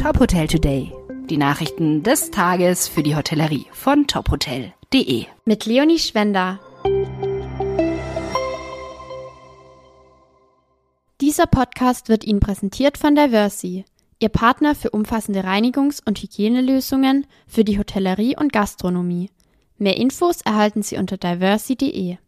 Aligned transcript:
Top 0.00 0.20
Hotel 0.20 0.46
Today. 0.46 0.92
Die 1.28 1.36
Nachrichten 1.36 2.04
des 2.04 2.30
Tages 2.30 2.86
für 2.86 3.02
die 3.02 3.16
Hotellerie 3.16 3.66
von 3.72 4.06
tophotel.de. 4.06 5.26
Mit 5.44 5.66
Leonie 5.66 5.98
Schwender. 5.98 6.60
Dieser 11.20 11.46
Podcast 11.46 12.08
wird 12.08 12.22
Ihnen 12.22 12.38
präsentiert 12.38 12.96
von 12.96 13.16
Diversi, 13.16 13.84
Ihr 14.20 14.28
Partner 14.28 14.76
für 14.76 14.90
umfassende 14.90 15.40
Reinigungs- 15.40 16.00
und 16.06 16.22
Hygienelösungen 16.22 17.26
für 17.48 17.64
die 17.64 17.78
Hotellerie 17.80 18.36
und 18.36 18.52
Gastronomie. 18.52 19.30
Mehr 19.78 19.96
Infos 19.96 20.42
erhalten 20.42 20.82
Sie 20.82 20.96
unter 20.96 21.16
diversi.de. 21.16 22.18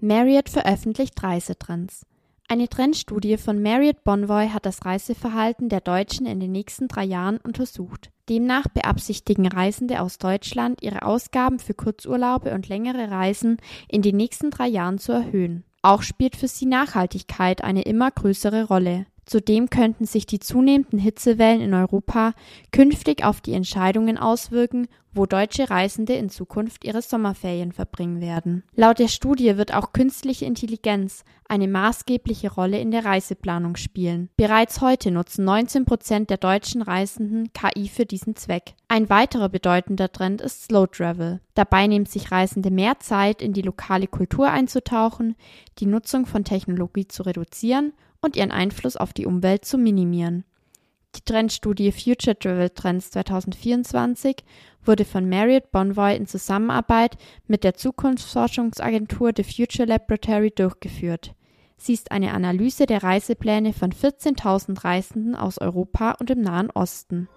Marriott 0.00 0.50
veröffentlicht 0.50 1.22
Reisetrends. 1.22 2.04
Eine 2.50 2.66
Trendstudie 2.70 3.36
von 3.36 3.62
Marriott 3.62 4.04
Bonvoy 4.04 4.48
hat 4.48 4.64
das 4.64 4.86
Reiseverhalten 4.86 5.68
der 5.68 5.82
Deutschen 5.82 6.24
in 6.24 6.40
den 6.40 6.50
nächsten 6.50 6.88
drei 6.88 7.04
Jahren 7.04 7.36
untersucht. 7.36 8.10
Demnach 8.30 8.66
beabsichtigen 8.68 9.46
Reisende 9.46 10.00
aus 10.00 10.16
Deutschland, 10.16 10.82
ihre 10.82 11.02
Ausgaben 11.02 11.58
für 11.58 11.74
Kurzurlaube 11.74 12.54
und 12.54 12.66
längere 12.66 13.10
Reisen 13.10 13.58
in 13.86 14.00
den 14.00 14.16
nächsten 14.16 14.50
drei 14.50 14.66
Jahren 14.66 14.96
zu 14.96 15.12
erhöhen. 15.12 15.64
Auch 15.82 16.00
spielt 16.00 16.36
für 16.36 16.48
sie 16.48 16.64
Nachhaltigkeit 16.64 17.62
eine 17.62 17.82
immer 17.82 18.10
größere 18.10 18.64
Rolle. 18.64 19.04
Zudem 19.26 19.68
könnten 19.68 20.06
sich 20.06 20.24
die 20.24 20.40
zunehmenden 20.40 20.98
Hitzewellen 20.98 21.60
in 21.60 21.74
Europa 21.74 22.32
künftig 22.72 23.26
auf 23.26 23.42
die 23.42 23.52
Entscheidungen 23.52 24.16
auswirken, 24.16 24.88
wo 25.18 25.26
deutsche 25.26 25.68
Reisende 25.68 26.14
in 26.14 26.30
Zukunft 26.30 26.84
ihre 26.84 27.02
Sommerferien 27.02 27.72
verbringen 27.72 28.20
werden. 28.20 28.62
Laut 28.74 28.98
der 28.98 29.08
Studie 29.08 29.56
wird 29.56 29.74
auch 29.74 29.92
künstliche 29.92 30.44
Intelligenz 30.46 31.24
eine 31.48 31.66
maßgebliche 31.66 32.52
Rolle 32.52 32.78
in 32.78 32.90
der 32.90 33.04
Reiseplanung 33.04 33.76
spielen. 33.76 34.30
Bereits 34.36 34.80
heute 34.80 35.10
nutzen 35.10 35.44
19 35.44 35.84
Prozent 35.84 36.30
der 36.30 36.36
deutschen 36.36 36.82
Reisenden 36.82 37.50
KI 37.52 37.88
für 37.88 38.06
diesen 38.06 38.36
Zweck. 38.36 38.74
Ein 38.86 39.10
weiterer 39.10 39.48
bedeutender 39.48 40.12
Trend 40.12 40.40
ist 40.40 40.64
Slow 40.64 40.86
Travel. 40.86 41.40
Dabei 41.54 41.86
nehmen 41.86 42.06
sich 42.06 42.30
Reisende 42.30 42.70
mehr 42.70 43.00
Zeit, 43.00 43.42
in 43.42 43.52
die 43.52 43.62
lokale 43.62 44.06
Kultur 44.06 44.48
einzutauchen, 44.48 45.34
die 45.78 45.86
Nutzung 45.86 46.26
von 46.26 46.44
Technologie 46.44 47.08
zu 47.08 47.24
reduzieren 47.24 47.92
und 48.20 48.36
ihren 48.36 48.52
Einfluss 48.52 48.96
auf 48.96 49.12
die 49.12 49.26
Umwelt 49.26 49.64
zu 49.64 49.78
minimieren. 49.78 50.44
Die 51.14 51.22
Trendstudie 51.22 51.90
Future 51.90 52.38
Travel 52.38 52.70
Trends 52.70 53.10
2024 53.10 54.44
wurde 54.84 55.04
von 55.04 55.28
Marriott 55.28 55.70
Bonvoy 55.72 56.14
in 56.14 56.26
Zusammenarbeit 56.26 57.16
mit 57.46 57.64
der 57.64 57.74
Zukunftsforschungsagentur 57.74 59.32
The 59.34 59.44
Future 59.44 59.88
Laboratory 59.88 60.50
durchgeführt. 60.50 61.34
Sie 61.78 61.94
ist 61.94 62.10
eine 62.10 62.34
Analyse 62.34 62.86
der 62.86 63.02
Reisepläne 63.02 63.72
von 63.72 63.92
14.000 63.92 64.84
Reisenden 64.84 65.34
aus 65.34 65.58
Europa 65.58 66.16
und 66.20 66.30
im 66.30 66.42
Nahen 66.42 66.70
Osten. 66.70 67.28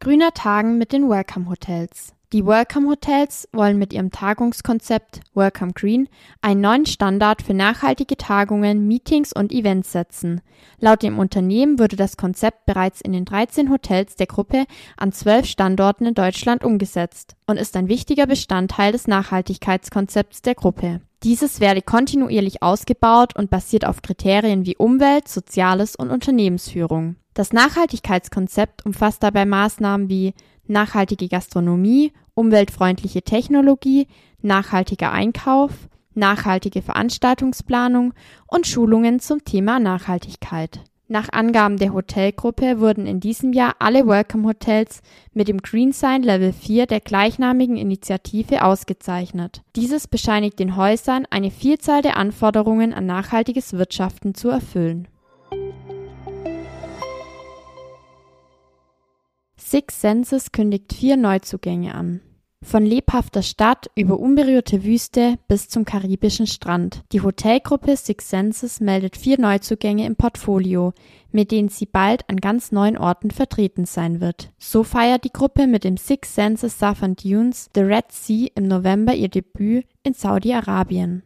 Grüner 0.00 0.32
Tagen 0.34 0.78
mit 0.78 0.92
den 0.92 1.08
Welcome 1.08 1.48
Hotels. 1.48 2.14
Die 2.36 2.44
Welcome 2.44 2.90
Hotels 2.90 3.48
wollen 3.52 3.78
mit 3.78 3.94
ihrem 3.94 4.10
Tagungskonzept 4.10 5.20
Welcome 5.32 5.72
Green 5.72 6.06
einen 6.42 6.60
neuen 6.60 6.84
Standard 6.84 7.40
für 7.40 7.54
nachhaltige 7.54 8.18
Tagungen, 8.18 8.86
Meetings 8.86 9.32
und 9.32 9.52
Events 9.52 9.92
setzen. 9.92 10.42
Laut 10.78 11.02
dem 11.02 11.18
Unternehmen 11.18 11.78
wurde 11.78 11.96
das 11.96 12.18
Konzept 12.18 12.66
bereits 12.66 13.00
in 13.00 13.14
den 13.14 13.24
13 13.24 13.70
Hotels 13.70 14.16
der 14.16 14.26
Gruppe 14.26 14.66
an 14.98 15.12
12 15.12 15.46
Standorten 15.46 16.04
in 16.04 16.12
Deutschland 16.12 16.62
umgesetzt 16.62 17.36
und 17.46 17.56
ist 17.56 17.74
ein 17.74 17.88
wichtiger 17.88 18.26
Bestandteil 18.26 18.92
des 18.92 19.06
Nachhaltigkeitskonzepts 19.06 20.42
der 20.42 20.56
Gruppe. 20.56 21.00
Dieses 21.22 21.60
werde 21.60 21.80
kontinuierlich 21.80 22.62
ausgebaut 22.62 23.34
und 23.34 23.48
basiert 23.48 23.86
auf 23.86 24.02
Kriterien 24.02 24.66
wie 24.66 24.76
Umwelt, 24.76 25.26
Soziales 25.26 25.96
und 25.96 26.10
Unternehmensführung. 26.10 27.16
Das 27.32 27.54
Nachhaltigkeitskonzept 27.54 28.84
umfasst 28.84 29.22
dabei 29.22 29.46
Maßnahmen 29.46 30.10
wie 30.10 30.34
nachhaltige 30.68 31.28
Gastronomie, 31.28 32.12
umweltfreundliche 32.36 33.22
Technologie, 33.22 34.06
nachhaltiger 34.42 35.10
Einkauf, 35.10 35.88
nachhaltige 36.14 36.82
Veranstaltungsplanung 36.82 38.14
und 38.46 38.68
Schulungen 38.68 39.18
zum 39.18 39.44
Thema 39.44 39.80
Nachhaltigkeit. 39.80 40.80
Nach 41.08 41.28
Angaben 41.32 41.76
der 41.76 41.92
Hotelgruppe 41.92 42.80
wurden 42.80 43.06
in 43.06 43.20
diesem 43.20 43.52
Jahr 43.52 43.76
alle 43.78 44.08
Welcome 44.08 44.48
Hotels 44.48 45.02
mit 45.32 45.46
dem 45.46 45.62
Green 45.62 45.92
Sign 45.92 46.24
Level 46.24 46.52
4 46.52 46.86
der 46.86 46.98
gleichnamigen 46.98 47.76
Initiative 47.76 48.64
ausgezeichnet. 48.64 49.62
Dieses 49.76 50.08
bescheinigt 50.08 50.58
den 50.58 50.74
Häusern, 50.74 51.24
eine 51.30 51.52
Vielzahl 51.52 52.02
der 52.02 52.16
Anforderungen 52.16 52.92
an 52.92 53.06
nachhaltiges 53.06 53.74
Wirtschaften 53.74 54.34
zu 54.34 54.48
erfüllen. 54.48 55.06
Six 59.76 60.00
Senses 60.00 60.52
kündigt 60.52 60.94
vier 60.94 61.18
Neuzugänge 61.18 61.94
an. 61.94 62.22
Von 62.64 62.86
lebhafter 62.86 63.42
Stadt 63.42 63.90
über 63.94 64.18
unberührte 64.18 64.84
Wüste 64.84 65.36
bis 65.48 65.68
zum 65.68 65.84
karibischen 65.84 66.46
Strand. 66.46 67.02
Die 67.12 67.20
Hotelgruppe 67.20 67.94
Six 67.94 68.30
Senses 68.30 68.80
meldet 68.80 69.18
vier 69.18 69.38
Neuzugänge 69.38 70.06
im 70.06 70.16
Portfolio, 70.16 70.94
mit 71.30 71.50
denen 71.50 71.68
sie 71.68 71.84
bald 71.84 72.26
an 72.30 72.38
ganz 72.38 72.72
neuen 72.72 72.96
Orten 72.96 73.30
vertreten 73.30 73.84
sein 73.84 74.22
wird. 74.22 74.50
So 74.58 74.82
feiert 74.82 75.24
die 75.24 75.32
Gruppe 75.32 75.66
mit 75.66 75.84
dem 75.84 75.98
Six 75.98 76.34
Senses 76.34 76.78
Southern 76.78 77.14
Dunes 77.14 77.68
The 77.74 77.82
Red 77.82 78.10
Sea 78.12 78.48
im 78.54 78.68
November 78.68 79.14
ihr 79.14 79.28
Debüt 79.28 79.84
in 80.02 80.14
Saudi-Arabien. 80.14 81.22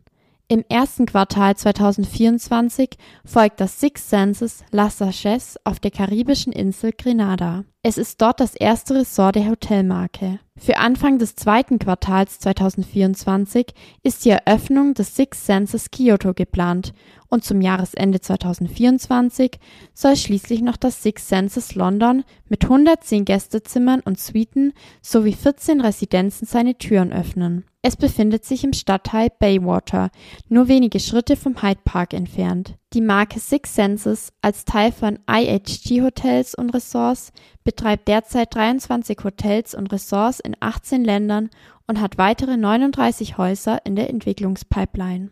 Im 0.53 0.65
ersten 0.69 1.07
Quartal 1.07 1.57
2024 1.57 2.99
folgt 3.25 3.61
das 3.61 3.79
Six 3.79 4.11
Senses 4.11 4.65
Las 4.73 4.99
Sages 4.99 5.57
auf 5.63 5.79
der 5.79 5.93
karibischen 5.93 6.53
Insel 6.53 6.91
Grenada. 6.91 7.65
Es 7.83 7.97
ist 7.97 8.21
dort 8.21 8.41
das 8.41 8.55
erste 8.55 8.95
Ressort 8.95 9.37
der 9.37 9.49
Hotelmarke. 9.49 10.39
Für 10.55 10.77
Anfang 10.77 11.19
des 11.19 11.35
zweiten 11.35 11.79
Quartals 11.79 12.39
2024 12.41 13.69
ist 14.03 14.27
die 14.27 14.31
Eröffnung 14.31 14.93
des 14.93 15.17
Six 15.17 15.47
Senses 15.47 15.91
Kyoto 15.91 16.35
geplant 16.35 16.93
und 17.29 17.43
zum 17.43 17.63
Jahresende 17.63 18.21
2024 18.21 19.59
soll 19.95 20.17
schließlich 20.17 20.61
noch 20.61 20.77
das 20.77 21.03
Six 21.03 21.27
Senses 21.27 21.75
London 21.75 22.25
mit 22.51 22.65
110 22.65 23.25
Gästezimmern 23.25 24.01
und 24.01 24.21
Suiten 24.21 24.75
sowie 25.01 25.33
14 25.33 25.81
Residenzen 25.81 26.47
seine 26.47 26.77
Türen 26.77 27.15
öffnen. 27.15 27.65
Es 27.81 27.97
befindet 27.97 28.45
sich 28.45 28.63
im 28.63 28.75
Stadtteil 28.75 29.29
Baywater, 29.39 30.11
nur 30.51 30.69
wenige 30.69 31.01
Schritte 31.01 31.35
vom 31.35 31.63
Hyde 31.63 31.81
Park 31.83 32.13
entfernt. 32.13 32.75
Die 32.93 33.01
Marke 33.01 33.39
Six 33.39 33.77
Senses 33.77 34.33
als 34.43 34.65
Teil 34.65 34.91
von 34.91 35.21
IHG 35.31 36.03
Hotels 36.03 36.57
und 36.57 36.71
Resorts 36.71 37.33
betreibt 37.63 38.09
derzeit 38.09 38.53
23 38.53 39.17
Hotels 39.23 39.77
und 39.77 39.93
Resorts 39.93 40.41
in 40.41 40.57
18 40.59 41.05
Ländern 41.05 41.51
und 41.87 42.01
hat 42.01 42.19
weitere 42.19 42.57
39 42.57 43.39
Häuser 43.39 43.87
in 43.87 43.95
der 43.95 44.11
Entwicklungspipeline. 44.11 45.31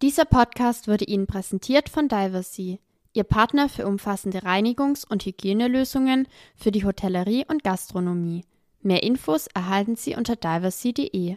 Dieser 0.00 0.24
Podcast 0.24 0.88
wurde 0.88 1.04
Ihnen 1.04 1.26
präsentiert 1.26 1.90
von 1.90 2.08
Diversey. 2.08 2.80
Ihr 3.12 3.24
Partner 3.24 3.68
für 3.68 3.86
umfassende 3.86 4.44
Reinigungs- 4.44 5.06
und 5.06 5.26
Hygienelösungen 5.26 6.26
für 6.56 6.70
die 6.70 6.86
Hotellerie 6.86 7.44
und 7.46 7.64
Gastronomie. 7.64 8.46
Mehr 8.80 9.02
Infos 9.02 9.46
erhalten 9.48 9.96
Sie 9.96 10.16
unter 10.16 10.36
diversey.de. 10.36 11.36